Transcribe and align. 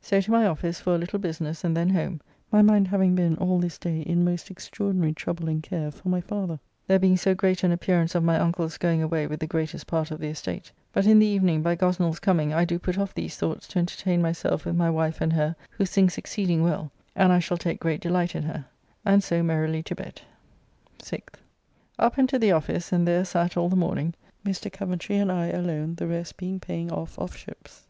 So 0.00 0.22
to 0.22 0.30
my 0.30 0.46
office 0.46 0.80
for 0.80 0.94
a 0.94 0.98
little 0.98 1.18
business 1.18 1.62
and 1.62 1.76
then 1.76 1.90
home, 1.90 2.22
my 2.50 2.62
mind 2.62 2.88
having 2.88 3.14
been 3.14 3.36
all 3.36 3.58
this 3.58 3.76
day 3.76 4.00
in 4.00 4.24
most 4.24 4.50
extraordinary 4.50 5.12
trouble 5.12 5.50
and 5.50 5.62
care 5.62 5.90
for 5.90 6.08
my 6.08 6.22
father, 6.22 6.58
there 6.86 6.98
being 6.98 7.18
so 7.18 7.34
great 7.34 7.62
an 7.62 7.70
appearance 7.72 8.14
of 8.14 8.24
my 8.24 8.38
uncle's 8.40 8.78
going 8.78 9.02
away 9.02 9.26
with 9.26 9.38
the 9.38 9.46
greatest 9.46 9.86
part 9.86 10.10
of 10.10 10.18
the 10.18 10.28
estate, 10.28 10.72
but 10.94 11.04
in 11.06 11.18
the 11.18 11.26
evening 11.26 11.60
by 11.60 11.76
Gosnell's 11.76 12.20
coming 12.20 12.54
I 12.54 12.64
do 12.64 12.78
put 12.78 12.96
off 12.96 13.12
these 13.14 13.36
thoughts 13.36 13.68
to 13.68 13.78
entertain 13.78 14.22
myself 14.22 14.64
with 14.64 14.76
my 14.76 14.88
wife 14.88 15.20
and 15.20 15.34
her, 15.34 15.54
who 15.72 15.84
sings 15.84 16.16
exceeding 16.16 16.62
well, 16.62 16.90
and 17.14 17.30
I 17.30 17.38
shall 17.38 17.58
take 17.58 17.78
great 17.78 18.00
delight 18.00 18.34
in 18.34 18.44
her, 18.44 18.64
and 19.04 19.22
so 19.22 19.42
merrily 19.42 19.82
to 19.82 19.94
bed. 19.94 20.22
6th. 21.02 21.34
Up 21.98 22.16
and 22.16 22.26
to 22.30 22.38
the 22.38 22.50
office, 22.52 22.92
and 22.92 23.06
there 23.06 23.26
sat 23.26 23.58
all 23.58 23.68
the 23.68 23.76
morning, 23.76 24.14
Mr. 24.42 24.72
Coventry 24.72 25.16
and 25.18 25.30
I 25.30 25.48
alone, 25.48 25.96
the 25.96 26.06
rest 26.06 26.38
being 26.38 26.60
paying 26.60 26.90
off 26.90 27.18
of 27.18 27.36
ships. 27.36 27.84